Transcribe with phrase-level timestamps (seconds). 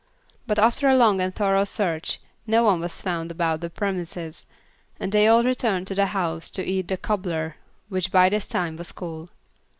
[0.47, 4.47] But, after a long and thorough search, no one was found about the premises,
[4.99, 8.77] and they all returned to the house to eat the "cobbler," which by this time
[8.77, 9.29] was cool.